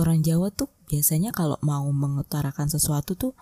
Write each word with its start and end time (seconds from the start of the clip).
orang 0.00 0.24
Jawa 0.24 0.48
tuh 0.50 0.72
biasanya 0.88 1.30
kalau 1.30 1.60
mau 1.60 1.84
mengutarakan 1.92 2.72
sesuatu 2.72 3.14
tuh 3.14 3.32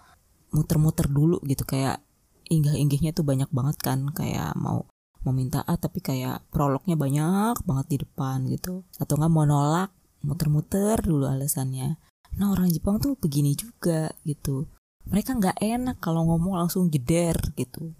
muter-muter 0.50 1.06
dulu 1.06 1.38
gitu. 1.46 1.62
Kayak 1.62 2.02
inggah-inggihnya 2.50 3.14
tuh 3.14 3.22
banyak 3.22 3.48
banget 3.54 3.76
kan. 3.78 4.10
Kayak 4.10 4.58
mau 4.58 4.84
meminta 5.22 5.62
A 5.64 5.78
tapi 5.78 6.02
kayak 6.02 6.42
prolognya 6.50 6.98
banyak 6.98 7.62
banget 7.62 7.86
di 7.86 7.96
depan 8.02 8.44
gitu. 8.50 8.82
Atau 8.98 9.16
nggak 9.16 9.32
mau 9.32 9.46
nolak 9.46 9.94
muter-muter 10.26 10.98
dulu 10.98 11.30
alasannya. 11.30 11.96
Nah 12.36 12.46
orang 12.50 12.68
Jepang 12.74 12.98
tuh 12.98 13.14
begini 13.14 13.54
juga 13.54 14.10
gitu. 14.26 14.66
Mereka 15.08 15.38
nggak 15.38 15.58
enak 15.62 15.96
kalau 16.02 16.26
ngomong 16.26 16.58
langsung 16.58 16.90
jeder 16.92 17.38
gitu 17.56 17.96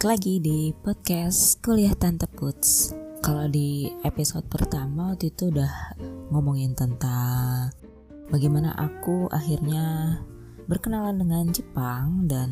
balik 0.00 0.16
lagi 0.16 0.40
di 0.40 0.58
podcast 0.72 1.60
Kuliah 1.60 1.92
Tante 1.92 2.24
Puts. 2.24 2.96
Kalau 3.20 3.44
di 3.52 3.84
episode 4.00 4.48
pertama 4.48 5.12
waktu 5.12 5.28
itu 5.28 5.52
udah 5.52 5.68
ngomongin 6.32 6.72
tentang 6.72 7.68
bagaimana 8.32 8.72
aku 8.80 9.28
akhirnya 9.28 10.16
berkenalan 10.64 11.20
dengan 11.20 11.52
Jepang 11.52 12.24
dan 12.24 12.48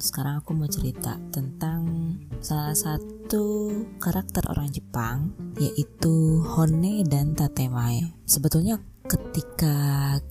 sekarang 0.00 0.40
aku 0.40 0.56
mau 0.56 0.64
cerita 0.64 1.20
tentang 1.28 2.16
salah 2.40 2.72
satu 2.72 3.68
karakter 4.00 4.40
orang 4.48 4.72
Jepang 4.72 5.36
yaitu 5.60 6.40
Hone 6.56 7.04
dan 7.04 7.36
Tatemae. 7.36 8.16
Sebetulnya 8.24 8.80
ketika 9.12 9.76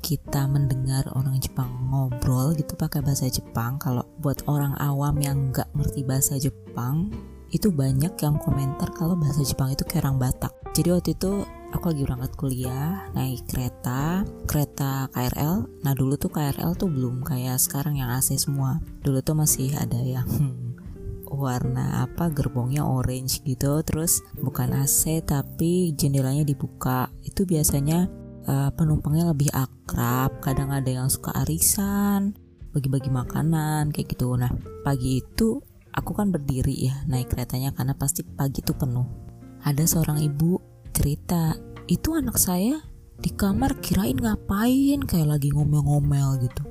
kita 0.01 0.49
mendengar 0.49 1.05
orang 1.13 1.37
Jepang 1.37 1.69
ngobrol 1.93 2.57
gitu 2.57 2.73
pakai 2.73 3.05
bahasa 3.05 3.29
Jepang 3.29 3.77
kalau 3.77 4.01
buat 4.17 4.41
orang 4.49 4.73
awam 4.81 5.21
yang 5.21 5.53
nggak 5.53 5.69
ngerti 5.77 6.01
bahasa 6.01 6.41
Jepang 6.41 7.13
itu 7.53 7.69
banyak 7.69 8.17
yang 8.17 8.41
komentar 8.41 8.89
kalau 8.97 9.13
bahasa 9.13 9.45
Jepang 9.45 9.75
itu 9.75 9.85
kayak 9.85 10.07
orang 10.07 10.17
Batak. 10.17 10.53
Jadi 10.73 10.87
waktu 10.89 11.09
itu 11.13 11.45
aku 11.75 11.93
lagi 11.93 12.01
berangkat 12.07 12.31
kuliah 12.39 13.11
naik 13.13 13.43
kereta 13.45 14.23
kereta 14.47 15.11
KRL 15.11 15.83
nah 15.83 15.93
dulu 15.93 16.15
tuh 16.15 16.31
KRL 16.31 16.73
tuh 16.79 16.89
belum 16.89 17.21
kayak 17.21 17.61
sekarang 17.61 18.01
yang 18.01 18.09
AC 18.09 18.33
semua. 18.39 18.81
Dulu 19.05 19.21
tuh 19.21 19.37
masih 19.37 19.77
ada 19.77 19.99
yang 20.01 20.25
warna 21.27 22.07
apa 22.07 22.27
gerbongnya 22.33 22.83
orange 22.83 23.39
gitu 23.45 23.79
terus 23.85 24.25
bukan 24.41 24.73
AC 24.73 25.21
tapi 25.21 25.93
jendelanya 25.93 26.41
dibuka. 26.47 27.11
Itu 27.21 27.43
biasanya 27.43 28.20
uh, 28.47 28.69
penumpangnya 28.73 29.29
lebih 29.33 29.51
akrab 29.53 30.41
kadang 30.41 30.71
ada 30.73 30.87
yang 30.87 31.07
suka 31.11 31.35
arisan 31.43 32.33
bagi-bagi 32.71 33.11
makanan 33.11 33.91
kayak 33.91 34.15
gitu. 34.15 34.33
Nah 34.39 34.49
pagi 34.81 35.19
itu 35.19 35.59
aku 35.91 36.15
kan 36.15 36.31
berdiri 36.31 36.87
ya 36.87 37.03
naik 37.05 37.35
keretanya 37.35 37.75
karena 37.75 37.93
pasti 37.93 38.23
pagi 38.23 38.63
itu 38.63 38.71
penuh. 38.71 39.05
Ada 39.61 39.85
seorang 39.85 40.23
ibu 40.23 40.57
cerita 40.95 41.53
itu 41.85 42.15
anak 42.15 42.39
saya 42.39 42.81
di 43.21 43.29
kamar 43.29 43.77
kirain 43.83 44.17
ngapain? 44.17 45.03
Kayak 45.05 45.37
lagi 45.37 45.53
ngomel-ngomel 45.53 46.41
gitu. 46.41 46.63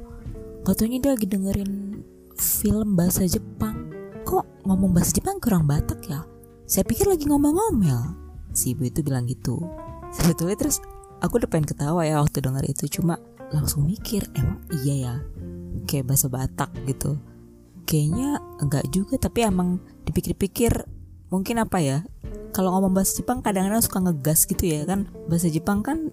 Katanya 0.67 0.97
dia 0.99 1.11
lagi 1.15 1.27
dengerin 1.29 1.73
film 2.35 2.99
bahasa 2.99 3.29
Jepang. 3.29 3.93
Kok 4.27 4.67
ngomong 4.67 4.91
bahasa 4.97 5.15
Jepang 5.15 5.39
kurang 5.39 5.69
Batak 5.69 6.03
ya? 6.09 6.27
Saya 6.67 6.83
pikir 6.89 7.07
lagi 7.07 7.29
ngomel-ngomel. 7.29 8.17
Si 8.57 8.75
ibu 8.75 8.89
itu 8.89 9.05
bilang 9.07 9.29
gitu. 9.31 9.61
Sebetulnya 10.11 10.59
terus 10.67 10.83
aku 11.21 11.41
udah 11.41 11.49
pengen 11.49 11.69
ketawa 11.69 12.03
ya 12.05 12.21
waktu 12.21 12.41
denger 12.41 12.65
itu 12.67 13.01
cuma 13.01 13.21
langsung 13.53 13.87
mikir 13.87 14.27
emang 14.37 14.61
iya 14.83 14.95
ya? 14.97 15.15
Kayak 15.87 16.13
bahasa 16.13 16.27
Batak 16.29 16.71
gitu. 16.89 17.17
Kayaknya 17.85 18.39
enggak 18.63 18.85
juga 18.95 19.15
tapi 19.21 19.45
emang 19.45 19.81
dipikir-pikir 20.07 20.73
mungkin 21.31 21.63
apa 21.63 21.79
ya 21.79 21.99
kalau 22.51 22.75
ngomong 22.75 22.99
bahasa 22.99 23.23
Jepang 23.23 23.43
kadang-kadang 23.43 23.83
suka 23.83 23.99
ngegas 24.03 24.47
gitu 24.49 24.65
ya 24.67 24.83
kan. 24.89 25.07
Bahasa 25.31 25.47
Jepang 25.51 25.85
kan 25.85 26.11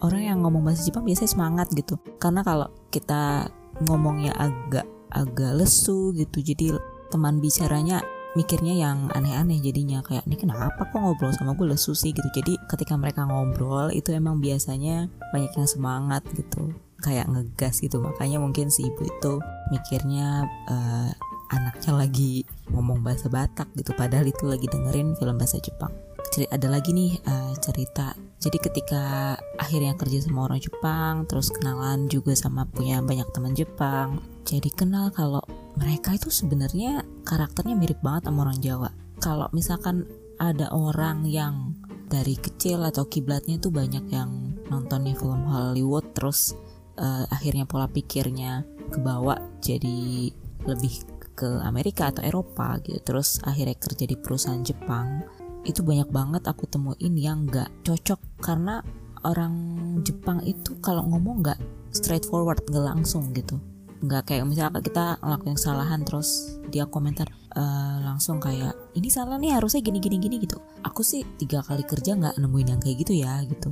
orang 0.00 0.22
yang 0.24 0.38
ngomong 0.44 0.62
bahasa 0.62 0.86
Jepang 0.86 1.02
biasanya 1.06 1.30
semangat 1.30 1.66
gitu. 1.74 1.98
Karena 2.18 2.44
kalau 2.46 2.68
kita 2.94 3.50
ngomongnya 3.86 4.36
agak 4.36 4.86
agak 5.10 5.58
lesu 5.58 6.14
gitu 6.14 6.38
jadi 6.38 6.78
teman 7.10 7.42
bicaranya 7.42 7.98
mikirnya 8.38 8.74
yang 8.76 9.10
aneh-aneh 9.10 9.58
jadinya 9.58 10.00
kayak 10.06 10.26
ini 10.26 10.36
kenapa 10.38 10.86
kok 10.86 10.98
ngobrol 10.98 11.34
sama 11.34 11.54
gue? 11.58 11.66
Lesu 11.66 11.92
sih 11.96 12.14
gitu. 12.14 12.26
Jadi 12.30 12.56
ketika 12.70 12.94
mereka 12.94 13.26
ngobrol 13.26 13.90
itu 13.90 14.14
emang 14.14 14.38
biasanya 14.38 15.10
banyak 15.34 15.52
yang 15.54 15.68
semangat 15.68 16.22
gitu. 16.34 16.74
Kayak 17.00 17.32
ngegas 17.32 17.82
gitu. 17.82 17.98
Makanya 17.98 18.38
mungkin 18.38 18.68
si 18.68 18.86
ibu 18.86 19.02
itu 19.02 19.32
mikirnya 19.74 20.46
uh, 20.68 21.10
anaknya 21.50 21.92
lagi 22.06 22.46
ngomong 22.70 23.02
bahasa 23.02 23.26
Batak 23.26 23.72
gitu. 23.74 23.90
Padahal 23.96 24.28
itu 24.28 24.46
lagi 24.46 24.66
dengerin 24.70 25.18
film 25.18 25.36
bahasa 25.38 25.58
Jepang. 25.58 25.90
Ada 26.30 26.70
lagi 26.70 26.94
nih 26.94 27.18
uh, 27.26 27.52
cerita. 27.58 28.14
Jadi 28.38 28.56
ketika 28.62 29.34
akhirnya 29.58 29.98
kerja 29.98 30.22
sama 30.22 30.46
orang 30.46 30.62
Jepang 30.62 31.26
terus 31.26 31.50
kenalan 31.50 32.06
juga 32.06 32.32
sama 32.38 32.64
punya 32.64 33.02
banyak 33.02 33.28
teman 33.34 33.52
Jepang 33.52 34.22
jadi 34.50 34.70
kenal 34.74 35.14
kalau 35.14 35.44
mereka 35.78 36.14
itu 36.16 36.32
sebenarnya 36.32 37.04
karakternya 37.22 37.76
mirip 37.76 38.00
banget 38.02 38.30
sama 38.30 38.48
orang 38.48 38.58
Jawa. 38.58 38.90
Kalau 39.20 39.46
misalkan 39.52 40.08
ada 40.40 40.72
orang 40.72 41.28
yang 41.28 41.76
dari 42.10 42.34
kecil 42.34 42.82
atau 42.82 43.06
kiblatnya 43.06 43.60
tuh 43.60 43.70
banyak 43.70 44.08
yang 44.10 44.58
nontonnya 44.72 45.14
film 45.14 45.46
Hollywood 45.46 46.10
terus 46.16 46.56
uh, 46.98 47.28
akhirnya 47.30 47.68
pola 47.68 47.86
pikirnya 47.86 48.64
kebawa 48.90 49.38
jadi 49.62 50.32
lebih 50.66 51.06
ke 51.38 51.60
Amerika 51.62 52.10
atau 52.10 52.24
Eropa 52.26 52.80
gitu 52.82 52.98
terus 53.04 53.38
akhirnya 53.46 53.76
kerja 53.78 54.04
di 54.08 54.16
perusahaan 54.18 54.60
Jepang 54.64 55.22
itu 55.62 55.84
banyak 55.84 56.08
banget 56.08 56.42
aku 56.48 56.64
temuin 56.66 57.14
yang 57.20 57.44
nggak 57.44 57.68
cocok. 57.84 58.20
Karena 58.40 58.80
orang 59.22 59.54
Jepang 60.00 60.40
itu 60.48 60.80
kalau 60.80 61.04
ngomong 61.04 61.44
nggak 61.44 61.60
straightforward 61.92 62.64
nggak 62.64 62.86
langsung 62.96 63.28
gitu 63.36 63.60
nggak 64.00 64.32
kayak 64.32 64.44
misalnya 64.48 64.80
kita 64.80 65.20
ngelakuin 65.20 65.56
kesalahan 65.56 66.00
terus 66.02 66.58
dia 66.72 66.88
komentar 66.88 67.28
uh, 67.52 68.00
langsung 68.00 68.40
kayak 68.40 68.72
ini 68.96 69.12
salah 69.12 69.36
nih 69.36 69.54
harusnya 69.56 69.84
gini 69.84 70.00
gini 70.00 70.16
gini 70.16 70.36
gitu. 70.40 70.56
Aku 70.82 71.04
sih 71.04 71.22
tiga 71.36 71.60
kali 71.60 71.84
kerja 71.84 72.16
nggak 72.16 72.40
nemuin 72.40 72.68
yang 72.76 72.80
kayak 72.80 72.96
gitu 73.04 73.12
ya 73.16 73.44
gitu. 73.44 73.68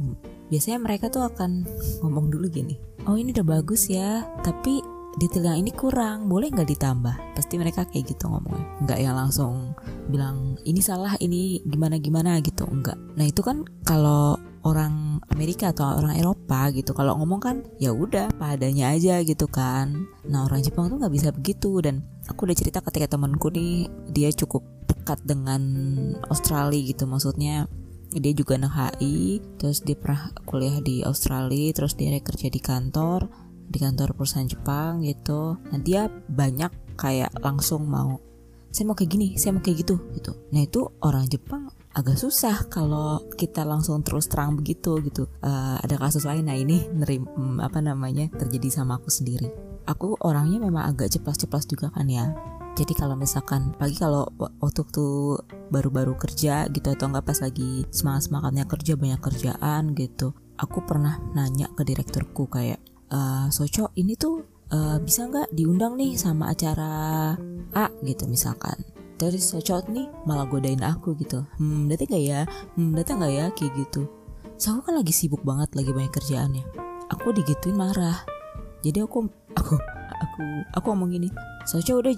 Biasanya 0.53 0.78
mereka 0.81 1.09
tuh 1.09 1.28
akan 1.28 1.65
ngomong 2.05 2.33
dulu 2.33 2.49
gini 2.49 2.77
oh 3.09 3.17
ini 3.17 3.33
udah 3.33 3.47
bagus 3.47 3.88
ya 3.88 4.21
tapi 4.44 4.84
detail 5.17 5.50
yang 5.50 5.65
ini 5.65 5.72
kurang 5.72 6.28
boleh 6.28 6.53
nggak 6.53 6.69
ditambah? 6.69 7.17
Pasti 7.34 7.56
mereka 7.56 7.88
kayak 7.88 8.12
gitu 8.12 8.28
ngomongnya. 8.28 8.65
Nggak 8.84 8.99
yang 9.00 9.17
langsung 9.17 9.72
bilang 10.09 10.56
ini 10.65 10.81
salah 10.81 11.15
ini 11.21 11.61
gimana 11.69 12.00
gimana 12.00 12.41
gitu 12.41 12.65
enggak 12.65 12.97
nah 13.15 13.28
itu 13.28 13.44
kan 13.44 13.62
kalau 13.84 14.41
orang 14.69 15.25
Amerika 15.33 15.73
atau 15.73 15.99
orang 15.99 16.17
Eropa 16.21 16.69
gitu. 16.77 16.93
Kalau 16.93 17.17
ngomong 17.17 17.41
kan 17.41 17.56
ya 17.81 17.91
udah 17.93 18.33
padanya 18.37 18.93
aja 18.93 19.25
gitu 19.25 19.49
kan. 19.49 20.09
Nah 20.29 20.45
orang 20.45 20.61
Jepang 20.61 20.93
tuh 20.93 21.01
nggak 21.01 21.15
bisa 21.15 21.29
begitu. 21.33 21.81
Dan 21.81 22.05
aku 22.29 22.45
udah 22.45 22.56
cerita 22.56 22.84
ketika 22.84 23.17
temanku 23.17 23.49
nih 23.49 23.89
dia 24.12 24.29
cukup 24.33 24.65
dekat 24.89 25.25
dengan 25.25 25.62
Australia 26.29 26.81
gitu. 26.84 27.09
Maksudnya 27.09 27.65
dia 28.09 28.33
juga 28.33 28.56
anak 28.56 29.01
HI 29.01 29.41
terus 29.61 29.84
dia 29.84 29.97
pernah 29.97 30.33
kuliah 30.49 30.81
di 30.81 31.05
Australia 31.05 31.77
terus 31.77 31.93
dia 31.93 32.09
kerja 32.25 32.49
di 32.49 32.61
kantor 32.61 33.29
di 33.69 33.79
kantor 33.81 34.17
perusahaan 34.17 34.49
Jepang 34.49 35.05
gitu. 35.05 35.61
Nah 35.61 35.81
dia 35.81 36.09
banyak 36.09 36.97
kayak 36.97 37.37
langsung 37.45 37.85
mau 37.85 38.17
saya 38.73 38.89
mau 38.89 38.97
kayak 38.97 39.11
gini 39.12 39.29
saya 39.37 39.56
mau 39.56 39.62
kayak 39.62 39.85
gitu 39.85 39.97
gitu. 40.17 40.33
Nah 40.53 40.65
itu 40.65 40.89
orang 41.05 41.29
Jepang 41.29 41.69
agak 41.98 42.14
susah 42.14 42.70
kalau 42.70 43.19
kita 43.34 43.66
langsung 43.66 44.06
terus 44.06 44.31
terang 44.31 44.54
begitu 44.54 45.03
gitu. 45.03 45.26
Uh, 45.42 45.82
ada 45.82 45.98
kasus 45.98 46.22
lain 46.22 46.47
nah 46.47 46.54
ini 46.54 46.86
nerim 46.94 47.26
hmm, 47.26 47.59
apa 47.59 47.82
namanya 47.82 48.31
terjadi 48.38 48.70
sama 48.82 49.03
aku 49.03 49.10
sendiri. 49.10 49.50
Aku 49.91 50.14
orangnya 50.22 50.62
memang 50.62 50.87
agak 50.94 51.10
ceplas-ceplas 51.10 51.66
juga 51.66 51.91
kan 51.91 52.06
ya. 52.06 52.31
Jadi 52.78 52.94
kalau 52.94 53.19
misalkan 53.19 53.75
pagi 53.75 53.98
kalau 53.98 54.31
waktu 54.38 54.87
tuh 54.94 55.42
baru-baru 55.75 56.14
kerja 56.14 56.70
gitu 56.70 56.94
atau 56.94 57.11
enggak 57.11 57.26
pas 57.26 57.43
lagi 57.43 57.82
semangat 57.90 58.31
semangatnya 58.31 58.70
kerja 58.70 58.94
banyak 58.94 59.19
kerjaan 59.19 59.99
gitu 59.99 60.31
aku 60.58 60.82
pernah 60.84 61.23
nanya 61.32 61.70
ke 61.73 61.87
direkturku 61.87 62.50
kayak 62.50 62.82
uh, 63.14 63.46
Soco 63.49 63.94
ini 63.94 64.19
tuh 64.19 64.43
uh, 64.75 64.99
bisa 64.99 65.31
nggak 65.31 65.55
diundang 65.55 65.94
nih 65.94 66.19
sama 66.19 66.52
acara 66.52 67.34
A? 67.73 67.87
Gitu 68.02 68.26
misalkan 68.26 68.98
dari 69.19 69.43
Soco 69.43 69.82
nih 69.91 70.06
malah 70.25 70.47
godain 70.47 70.81
aku 70.81 71.19
gitu. 71.19 71.43
Hmm 71.59 71.91
datang 71.91 72.15
nggak 72.15 72.25
ya? 72.25 72.41
Hmm 72.79 72.94
datang 72.94 73.19
nggak 73.19 73.32
ya? 73.35 73.47
Kayak 73.53 73.73
gitu. 73.85 74.06
So 74.55 74.79
aku 74.79 74.88
kan 74.88 74.94
lagi 75.03 75.11
sibuk 75.11 75.43
banget 75.43 75.75
lagi 75.75 75.91
banyak 75.91 76.15
kerjaannya. 76.15 76.65
Aku 77.11 77.35
digituin 77.35 77.75
marah. 77.75 78.23
Jadi 78.87 79.03
aku 79.03 79.26
aku 79.59 79.75
aku 80.23 80.43
aku 80.79 80.87
ngomong 80.94 81.11
gini 81.11 81.29
Soco 81.67 81.99
udah 81.99 82.15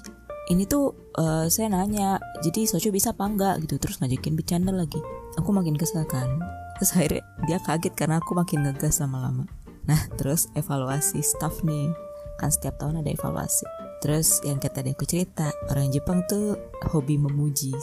ini 0.52 0.68
tuh 0.68 0.92
uh, 1.16 1.48
saya 1.48 1.72
nanya 1.72 2.20
jadi 2.44 2.68
Socho 2.68 2.92
bisa 2.92 3.16
apa 3.16 3.24
enggak 3.24 3.64
gitu 3.64 3.80
terus 3.80 3.96
ngajakin 4.04 4.36
bercanda 4.36 4.70
lagi. 4.70 5.00
Aku 5.40 5.56
makin 5.56 5.80
kesel 5.80 6.04
kan. 6.04 6.28
Terus 6.76 6.90
akhirnya 6.92 7.24
dia 7.48 7.58
kaget 7.64 7.96
karena 7.96 8.20
aku 8.20 8.36
makin 8.36 8.68
ngegas 8.68 9.00
lama-lama. 9.00 9.48
Nah 9.88 10.00
terus 10.20 10.52
evaluasi 10.52 11.24
staff 11.24 11.64
nih. 11.64 11.88
Kan 12.36 12.52
setiap 12.52 12.76
tahun 12.76 13.00
ada 13.00 13.08
evaluasi 13.08 13.89
Terus 14.00 14.40
yang 14.48 14.56
kata 14.56 14.80
aku 14.80 15.04
cerita, 15.04 15.52
orang 15.68 15.92
Jepang 15.92 16.24
tuh 16.24 16.56
hobi 16.88 17.20
memuji. 17.20 17.76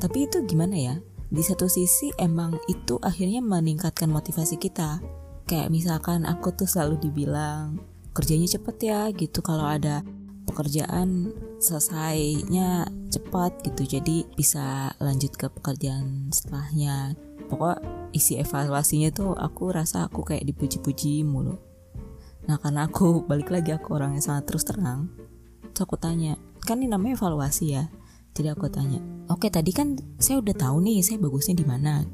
Tapi 0.00 0.24
itu 0.24 0.40
gimana 0.48 0.76
ya? 0.76 0.94
Di 1.30 1.44
satu 1.44 1.68
sisi 1.68 2.10
emang 2.16 2.56
itu 2.66 2.96
akhirnya 3.04 3.44
meningkatkan 3.44 4.08
motivasi 4.08 4.56
kita. 4.56 4.98
Kayak 5.44 5.68
misalkan 5.68 6.24
aku 6.24 6.50
tuh 6.56 6.66
selalu 6.66 6.98
dibilang 6.98 7.78
kerjanya 8.10 8.48
cepet 8.50 8.76
ya 8.82 9.00
gitu 9.14 9.38
kalau 9.40 9.66
ada 9.66 10.02
pekerjaan 10.50 11.30
selesainya 11.62 12.90
cepat 13.10 13.62
gitu 13.62 13.86
jadi 13.86 14.26
bisa 14.34 14.90
lanjut 14.98 15.30
ke 15.38 15.46
pekerjaan 15.46 16.34
setelahnya 16.34 17.14
pokok 17.46 17.78
isi 18.10 18.38
evaluasinya 18.42 19.14
tuh 19.14 19.38
aku 19.38 19.70
rasa 19.70 20.10
aku 20.10 20.26
kayak 20.26 20.46
dipuji-puji 20.46 21.22
mulu 21.22 21.58
nah 22.50 22.58
karena 22.58 22.90
aku 22.90 23.20
balik 23.30 23.54
lagi 23.54 23.70
aku 23.70 23.94
orang 23.94 24.18
yang 24.18 24.24
sangat 24.24 24.50
terus 24.50 24.66
terang 24.66 25.10
terus 25.80 25.88
aku 25.88 25.96
tanya 25.96 26.36
kan 26.60 26.76
ini 26.76 26.92
namanya 26.92 27.16
evaluasi 27.16 27.72
ya? 27.72 27.88
Jadi 28.36 28.52
aku 28.52 28.68
tanya 28.68 29.00
oke 29.32 29.48
tadi 29.48 29.72
kan 29.72 29.96
saya 30.20 30.44
udah 30.44 30.52
tahu 30.52 30.84
nih 30.84 31.00
saya 31.00 31.16
bagusnya 31.16 31.56
di 31.56 31.64
mana. 31.64 32.04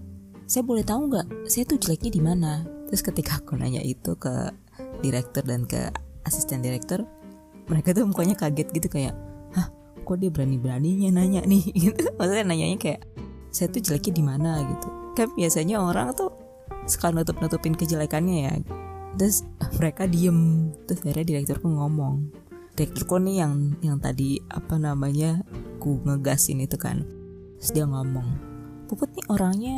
Saya 0.46 0.62
boleh 0.62 0.86
tahu 0.86 1.10
nggak 1.10 1.50
saya 1.50 1.66
tuh 1.66 1.74
jeleknya 1.82 2.14
di 2.14 2.22
mana? 2.22 2.62
Terus 2.86 3.02
ketika 3.02 3.42
aku 3.42 3.58
nanya 3.58 3.82
itu 3.82 4.14
ke 4.14 4.54
direktur 5.02 5.42
dan 5.42 5.66
ke 5.66 5.90
asisten 6.22 6.62
direktur 6.62 7.10
mereka 7.66 7.90
tuh 7.90 8.06
mukanya 8.06 8.38
kaget 8.38 8.70
gitu 8.70 8.86
kayak 8.86 9.18
hah 9.58 9.66
kok 9.98 10.14
dia 10.14 10.30
berani 10.30 10.62
beraninya 10.62 11.18
nanya 11.18 11.42
nih? 11.42 11.66
Gitu. 11.90 12.06
Maksudnya 12.14 12.46
nanyanya 12.46 12.78
kayak 12.78 13.02
saya 13.50 13.66
tuh 13.66 13.82
jeleknya 13.82 14.14
di 14.14 14.22
mana? 14.22 14.62
Gitu. 14.62 14.88
Kan 15.18 15.34
biasanya 15.34 15.82
orang 15.82 16.14
tuh 16.14 16.30
suka 16.86 17.10
nutup 17.10 17.42
nutupin 17.42 17.74
kejelekannya 17.74 18.46
ya. 18.46 18.54
Terus 19.18 19.42
mereka 19.74 20.06
diem. 20.06 20.70
Terus 20.86 21.02
akhirnya 21.02 21.34
direkturku 21.34 21.66
ngomong 21.66 22.45
direkturku 22.76 23.16
nih 23.16 23.40
yang 23.40 23.74
yang 23.80 23.96
tadi 23.96 24.44
apa 24.52 24.76
namanya 24.76 25.40
ku 25.80 26.04
ngegasin 26.04 26.60
itu 26.60 26.76
kan. 26.76 27.08
Terus 27.56 27.72
dia 27.72 27.84
ngomong 27.88 28.28
puput 28.86 29.08
nih 29.16 29.26
orangnya 29.32 29.76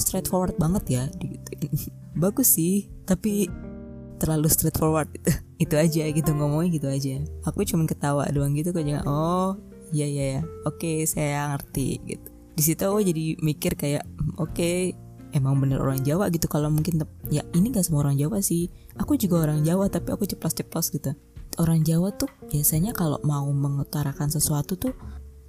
straightforward 0.00 0.56
banget 0.56 0.84
ya 0.88 1.04
gitu 1.20 1.68
bagus 2.22 2.56
sih 2.56 2.88
tapi 3.04 3.52
terlalu 4.16 4.48
straightforward. 4.48 5.12
Gitu 5.12 5.30
itu 5.68 5.74
aja 5.76 6.02
gitu 6.08 6.30
ngomongnya 6.32 6.80
gitu 6.80 6.88
aja. 6.88 7.20
Aku 7.44 7.62
cuma 7.68 7.84
ketawa 7.84 8.24
doang 8.32 8.56
gitu 8.56 8.72
kok 8.72 8.82
jangan 8.82 9.04
oh 9.04 9.60
iya 9.92 10.08
iya 10.08 10.24
ya 10.38 10.42
oke 10.64 11.04
saya 11.04 11.52
ngerti 11.52 12.00
gitu. 12.08 12.28
Di 12.58 12.62
situ 12.64 12.82
aku 12.82 13.04
jadi 13.04 13.38
mikir 13.44 13.76
kayak 13.78 14.08
oke 14.40 14.56
okay, 14.56 14.96
emang 15.36 15.60
bener 15.60 15.78
orang 15.84 16.00
Jawa 16.00 16.32
gitu 16.32 16.48
kalau 16.48 16.72
mungkin 16.72 17.04
ya 17.28 17.44
ini 17.52 17.70
gak 17.70 17.84
semua 17.84 18.08
orang 18.08 18.16
Jawa 18.16 18.40
sih. 18.40 18.72
Aku 18.96 19.14
juga 19.20 19.44
orang 19.44 19.62
Jawa 19.62 19.92
tapi 19.92 20.10
aku 20.16 20.24
ceplos-ceplos 20.24 20.90
gitu 20.90 21.12
orang 21.56 21.80
Jawa 21.80 22.12
tuh 22.12 22.28
biasanya 22.52 22.92
kalau 22.92 23.16
mau 23.24 23.48
mengutarakan 23.48 24.28
sesuatu 24.28 24.76
tuh 24.76 24.92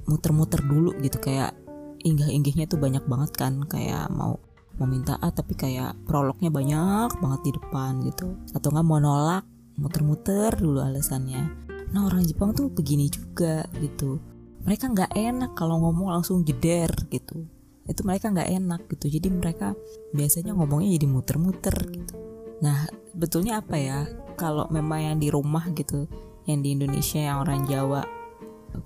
muter-muter 0.08 0.64
dulu 0.64 0.96
gitu. 1.04 1.20
Kayak 1.20 1.54
inggah-inggihnya 2.02 2.72
tuh 2.72 2.80
banyak 2.80 3.04
banget 3.04 3.32
kan. 3.36 3.68
Kayak 3.68 4.08
mau 4.10 4.40
mau 4.80 4.88
minta 4.88 5.20
A 5.20 5.28
tapi 5.36 5.60
kayak 5.60 6.08
prolognya 6.08 6.48
banyak 6.48 7.20
banget 7.20 7.42
di 7.44 7.52
depan 7.60 7.92
gitu. 8.08 8.40
Atau 8.56 8.72
nggak 8.72 8.86
mau 8.88 9.04
nolak 9.04 9.44
muter-muter 9.76 10.56
dulu 10.56 10.80
alasannya. 10.80 11.68
Nah 11.92 12.06
orang 12.06 12.24
Jepang 12.24 12.56
tuh 12.56 12.72
begini 12.72 13.12
juga 13.12 13.66
gitu. 13.84 14.22
Mereka 14.64 14.92
nggak 14.92 15.12
enak 15.16 15.52
kalau 15.56 15.80
ngomong 15.84 16.16
langsung 16.16 16.48
jeder 16.48 16.92
gitu. 17.10 17.48
Itu 17.90 18.06
mereka 18.06 18.30
nggak 18.30 18.50
enak 18.50 18.82
gitu. 18.92 19.20
Jadi 19.20 19.28
mereka 19.34 19.74
biasanya 20.14 20.54
ngomongnya 20.54 20.96
jadi 21.00 21.08
muter-muter 21.10 21.76
gitu. 21.90 22.16
Nah 22.62 22.86
betulnya 23.16 23.64
apa 23.64 23.76
ya 23.80 24.06
kalau 24.40 24.72
memang 24.72 25.04
yang 25.04 25.18
di 25.20 25.28
rumah 25.28 25.68
gitu 25.76 26.08
yang 26.48 26.64
di 26.64 26.72
Indonesia 26.72 27.20
yang 27.20 27.44
orang 27.44 27.68
Jawa 27.68 28.08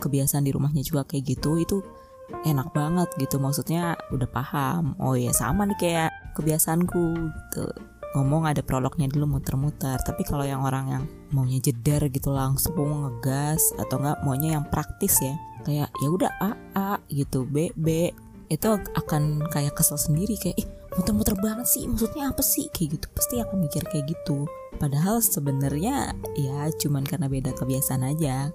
kebiasaan 0.02 0.48
di 0.48 0.52
rumahnya 0.52 0.82
juga 0.82 1.06
kayak 1.06 1.38
gitu 1.38 1.62
itu 1.62 1.78
enak 2.44 2.74
banget 2.74 3.10
gitu. 3.20 3.38
Maksudnya 3.38 3.96
udah 4.10 4.30
paham 4.32 4.98
oh 4.98 5.14
ya 5.14 5.30
sama 5.36 5.70
nih 5.70 5.78
kayak 5.78 6.12
kebiasaanku 6.34 7.04
gitu. 7.30 7.66
Ngomong 8.14 8.46
ada 8.46 8.62
prolognya 8.62 9.10
dulu 9.10 9.38
muter-muter. 9.38 9.98
Tapi 10.02 10.22
kalau 10.22 10.46
yang 10.46 10.62
orang 10.62 10.86
yang 10.90 11.04
maunya 11.34 11.58
jeder 11.58 12.10
gitu 12.14 12.30
langsung 12.30 12.78
ngegas 12.78 13.74
atau 13.82 13.98
enggak 13.98 14.22
maunya 14.22 14.50
yang 14.60 14.66
praktis 14.70 15.18
ya. 15.22 15.34
Kayak 15.66 15.90
ya 15.98 16.08
udah 16.10 16.32
A 16.42 16.52
A 16.78 16.92
gitu. 17.10 17.46
B 17.46 17.74
B. 17.74 18.14
Itu 18.52 18.78
akan 18.78 19.50
kayak 19.50 19.74
kesel 19.74 19.98
sendiri 19.98 20.38
kayak 20.38 20.62
ih 20.62 20.68
muter-muter 21.00 21.36
banget 21.40 21.68
sih 21.68 21.84
maksudnya 21.90 22.30
apa 22.30 22.44
sih 22.46 22.70
kayak 22.70 23.00
gitu 23.00 23.08
pasti 23.14 23.42
akan 23.42 23.66
mikir 23.66 23.84
kayak 23.90 24.06
gitu 24.10 24.46
padahal 24.78 25.22
sebenarnya 25.24 26.14
ya 26.38 26.70
cuman 26.78 27.06
karena 27.06 27.28
beda 27.30 27.52
kebiasaan 27.58 28.06
aja 28.06 28.54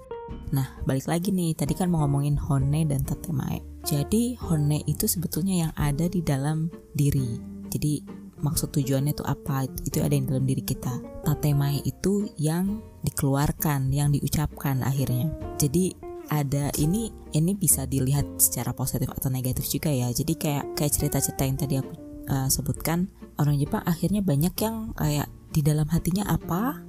Nah, 0.48 0.80
balik 0.88 1.08
lagi 1.08 1.28
nih, 1.28 1.52
tadi 1.52 1.76
kan 1.76 1.92
mau 1.92 2.04
ngomongin 2.04 2.40
hone 2.40 2.88
dan 2.88 3.04
tatemae. 3.04 3.60
Jadi, 3.84 4.36
hone 4.40 4.80
itu 4.88 5.04
sebetulnya 5.04 5.68
yang 5.68 5.72
ada 5.76 6.08
di 6.08 6.24
dalam 6.24 6.72
diri. 6.96 7.36
Jadi, 7.68 8.00
maksud 8.40 8.72
tujuannya 8.72 9.12
itu 9.12 9.24
apa? 9.28 9.68
Itu 9.68 10.00
ada 10.00 10.16
di 10.16 10.24
dalam 10.24 10.44
diri 10.48 10.64
kita. 10.64 11.24
Tatemae 11.24 11.84
itu 11.84 12.32
yang 12.40 12.80
dikeluarkan, 13.04 13.92
yang 13.92 14.08
diucapkan 14.12 14.80
akhirnya. 14.84 15.28
Jadi, 15.60 15.92
ada 16.28 16.68
ini 16.76 17.08
ini 17.32 17.56
bisa 17.56 17.88
dilihat 17.88 18.36
secara 18.36 18.76
positif 18.76 19.08
atau 19.08 19.32
negatif 19.32 19.64
juga 19.64 19.88
ya. 19.88 20.12
Jadi 20.12 20.36
kayak 20.36 20.76
kayak 20.76 20.92
cerita-cerita 20.92 21.42
yang 21.48 21.56
tadi 21.56 21.74
aku 21.80 22.07
uh, 22.28 22.48
sebutkan, 22.52 23.08
orang 23.40 23.56
Jepang 23.58 23.82
akhirnya 23.84 24.20
banyak 24.22 24.54
yang 24.60 24.92
kayak 24.94 25.28
di 25.50 25.60
dalam 25.64 25.88
hatinya 25.88 26.28
apa, 26.28 26.80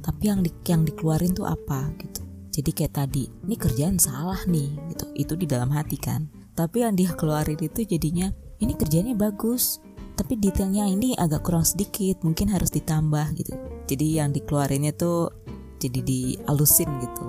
tapi 0.00 0.30
yang 0.30 0.40
di, 0.40 0.50
yang 0.66 0.86
dikeluarin 0.86 1.34
tuh 1.34 1.46
apa 1.50 1.90
gitu 1.98 2.26
jadi 2.56 2.72
kayak 2.72 2.94
tadi, 2.96 3.28
ini 3.44 3.52
kerjaan 3.52 4.00
salah 4.00 4.40
nih 4.48 4.72
gitu. 4.88 5.04
Itu 5.12 5.36
di 5.36 5.44
dalam 5.44 5.68
hati 5.76 6.00
kan. 6.00 6.24
Tapi 6.56 6.88
yang 6.88 6.96
dia 6.96 7.12
keluarin 7.12 7.60
itu 7.60 7.84
jadinya 7.84 8.32
ini 8.64 8.72
kerjanya 8.72 9.12
bagus, 9.12 9.84
tapi 10.16 10.40
detailnya 10.40 10.88
ini 10.88 11.12
agak 11.20 11.44
kurang 11.44 11.68
sedikit, 11.68 12.24
mungkin 12.24 12.48
harus 12.48 12.72
ditambah 12.72 13.36
gitu. 13.36 13.52
Jadi 13.84 14.06
yang 14.16 14.32
dikeluarinnya 14.32 14.96
tuh 14.96 15.28
jadi 15.76 16.00
dialusin 16.00 16.88
gitu. 17.04 17.26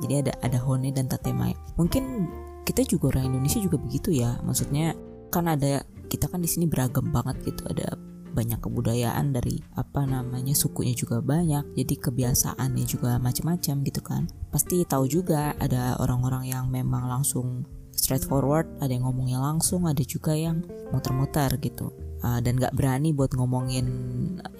Jadi 0.00 0.24
ada 0.24 0.32
ada 0.40 0.56
hone 0.64 0.96
dan 0.96 1.12
tatemae. 1.12 1.52
Mungkin 1.76 2.24
kita 2.64 2.80
juga 2.88 3.12
orang 3.12 3.36
Indonesia 3.36 3.60
juga 3.60 3.76
begitu 3.76 4.16
ya. 4.16 4.40
Maksudnya 4.40 4.96
kan 5.28 5.44
ada 5.44 5.84
kita 6.10 6.26
kan 6.26 6.42
di 6.42 6.50
sini 6.50 6.66
beragam 6.66 7.14
banget 7.14 7.38
gitu. 7.46 7.62
Ada 7.70 7.94
banyak 8.30 8.62
kebudayaan 8.62 9.34
dari 9.34 9.58
apa 9.74 10.06
namanya 10.06 10.54
sukunya 10.54 10.94
juga 10.94 11.18
banyak 11.18 11.74
jadi 11.74 11.94
kebiasaannya 11.98 12.84
juga 12.86 13.18
macam-macam 13.18 13.76
gitu 13.86 14.00
kan. 14.02 14.26
Pasti 14.50 14.82
tahu 14.86 15.06
juga 15.06 15.54
ada 15.58 15.98
orang-orang 16.02 16.50
yang 16.50 16.66
memang 16.70 17.06
langsung 17.10 17.66
straightforward 17.94 18.66
ada 18.78 18.90
yang 18.90 19.06
ngomongnya 19.06 19.42
langsung 19.42 19.86
ada 19.86 20.02
juga 20.06 20.34
yang 20.34 20.62
muter-muter 20.94 21.58
gitu. 21.62 21.94
Uh, 22.20 22.36
dan 22.44 22.60
gak 22.60 22.76
berani 22.76 23.16
buat 23.16 23.32
ngomongin 23.32 23.86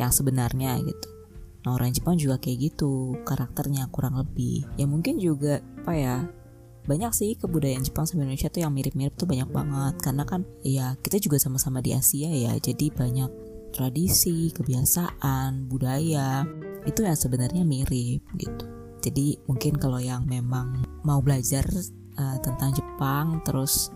yang 0.01 0.09
sebenarnya 0.09 0.81
gitu. 0.81 1.09
Nah 1.61 1.77
orang 1.77 1.93
Jepang 1.93 2.17
juga 2.17 2.41
kayak 2.41 2.73
gitu 2.73 3.21
karakternya 3.29 3.85
kurang 3.93 4.17
lebih. 4.17 4.65
Ya 4.81 4.89
mungkin 4.89 5.21
juga 5.21 5.61
apa 5.85 5.93
ya 5.93 6.17
banyak 6.91 7.15
sih 7.15 7.31
kebudayaan 7.39 7.87
Jepang 7.87 8.11
sama 8.11 8.27
Indonesia 8.27 8.51
tuh 8.51 8.67
yang 8.67 8.75
mirip-mirip 8.75 9.15
tuh 9.15 9.31
banyak 9.31 9.47
banget 9.47 9.95
karena 10.03 10.27
kan 10.27 10.43
ya 10.67 10.99
kita 10.99 11.23
juga 11.23 11.39
sama-sama 11.39 11.79
di 11.79 11.95
Asia 11.95 12.27
ya 12.27 12.51
jadi 12.59 12.91
banyak 12.91 13.31
tradisi, 13.71 14.51
kebiasaan, 14.51 15.71
budaya 15.71 16.43
itu 16.85 17.07
yang 17.07 17.15
sebenarnya 17.15 17.63
mirip 17.63 18.27
gitu. 18.35 18.65
Jadi 19.01 19.41
mungkin 19.49 19.81
kalau 19.81 20.03
yang 20.03 20.27
memang 20.29 20.85
mau 21.07 21.23
belajar 21.25 21.65
uh, 22.21 22.37
tentang 22.45 22.77
Jepang 22.77 23.41
terus 23.47 23.89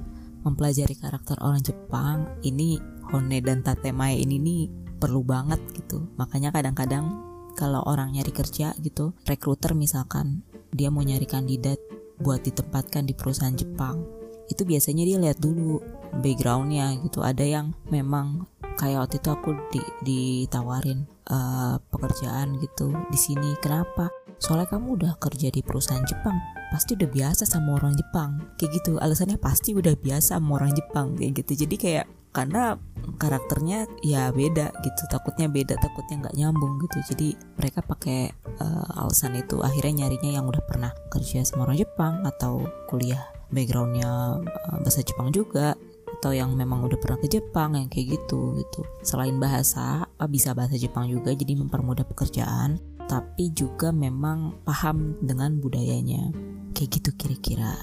mempelajari 0.46 0.96
karakter 0.96 1.36
orang 1.44 1.60
Jepang, 1.60 2.38
ini 2.46 2.80
Hone 3.12 3.40
dan 3.44 3.60
Tatemae 3.60 4.16
ini 4.16 4.40
nih 4.40 4.62
perlu 4.96 5.20
banget 5.26 5.60
gitu. 5.76 6.08
Makanya 6.16 6.54
kadang-kadang 6.54 7.10
kalau 7.58 7.84
orang 7.84 8.16
nyari 8.16 8.32
kerja 8.32 8.72
gitu, 8.80 9.12
rekruter 9.28 9.76
misalkan 9.76 10.42
dia 10.72 10.88
mau 10.88 11.04
nyari 11.04 11.28
kandidat 11.28 11.76
buat 12.20 12.42
ditempatkan 12.46 13.08
di 13.08 13.14
perusahaan 13.16 13.54
Jepang, 13.54 14.02
itu 14.50 14.62
biasanya 14.62 15.04
dia 15.08 15.18
lihat 15.18 15.38
dulu 15.40 15.80
backgroundnya 16.20 17.00
gitu. 17.02 17.24
Ada 17.24 17.44
yang 17.44 17.66
memang 17.88 18.46
kayak 18.76 19.06
waktu 19.06 19.16
itu 19.22 19.28
aku 19.30 19.50
di, 19.70 19.80
ditawarin 20.04 21.06
uh, 21.30 21.78
pekerjaan 21.90 22.58
gitu 22.60 22.92
di 23.10 23.18
sini. 23.18 23.56
Kenapa? 23.62 24.10
Soalnya 24.42 24.76
kamu 24.76 24.98
udah 25.00 25.12
kerja 25.22 25.48
di 25.48 25.62
perusahaan 25.62 26.04
Jepang 26.04 26.36
pasti 26.74 26.98
udah 26.98 27.06
biasa 27.06 27.46
sama 27.46 27.78
orang 27.78 27.94
Jepang. 27.94 28.42
Kayak 28.58 28.82
gitu 28.82 28.98
alasannya 28.98 29.38
pasti 29.38 29.72
udah 29.72 29.94
biasa 29.94 30.42
sama 30.42 30.58
orang 30.58 30.74
Jepang 30.74 31.14
kayak 31.14 31.44
gitu. 31.44 31.66
Jadi 31.66 31.76
kayak 31.78 32.06
karena 32.34 32.74
karakternya 33.16 33.86
ya 34.02 34.34
beda 34.34 34.74
gitu. 34.82 35.02
Takutnya 35.06 35.46
beda 35.46 35.78
takutnya 35.78 36.26
nggak 36.26 36.36
nyambung 36.36 36.82
gitu. 36.82 36.98
Jadi 37.14 37.28
mereka 37.54 37.80
pakai 37.80 38.34
uh, 38.58 39.00
alasan 39.06 39.38
itu. 39.38 39.62
Akhirnya 39.62 40.04
nyarinya 40.04 40.42
yang 40.42 40.50
udah 40.50 40.60
pernah 40.66 40.90
kerja 41.14 41.46
sama 41.46 41.70
orang 41.70 41.78
Jepang 41.78 42.26
atau 42.26 42.66
kuliah 42.90 43.22
backgroundnya 43.54 44.42
uh, 44.42 44.78
bahasa 44.82 45.06
Jepang 45.06 45.30
juga 45.30 45.78
atau 46.18 46.34
yang 46.34 46.56
memang 46.58 46.82
udah 46.82 46.98
pernah 46.98 47.18
ke 47.22 47.30
Jepang 47.30 47.78
yang 47.78 47.86
kayak 47.86 48.18
gitu 48.18 48.58
gitu. 48.58 48.82
Selain 49.06 49.38
bahasa 49.38 50.10
bisa 50.26 50.50
bahasa 50.56 50.74
Jepang 50.74 51.06
juga 51.06 51.30
jadi 51.30 51.54
mempermudah 51.54 52.02
pekerjaan. 52.02 52.82
Tapi 53.04 53.52
juga 53.52 53.92
memang 53.92 54.64
paham 54.64 55.20
dengan 55.20 55.60
budayanya. 55.60 56.32
Kayak 56.72 56.90
gitu 56.98 57.10
kira-kira 57.14 57.76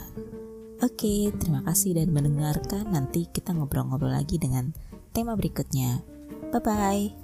Oke, 0.81 1.29
terima 1.37 1.61
kasih 1.61 1.93
dan 1.93 2.09
mendengarkan. 2.09 2.89
Nanti 2.89 3.29
kita 3.29 3.53
ngobrol-ngobrol 3.53 4.17
lagi 4.17 4.41
dengan 4.41 4.73
tema 5.13 5.37
berikutnya. 5.37 6.01
Bye 6.49 6.61
bye. 6.61 7.20